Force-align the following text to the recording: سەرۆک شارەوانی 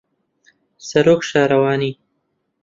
سەرۆک 0.87 1.21
شارەوانی 1.29 1.91